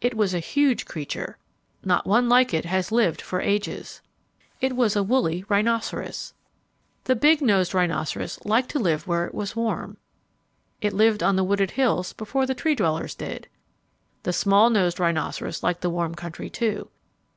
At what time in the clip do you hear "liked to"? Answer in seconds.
8.44-8.78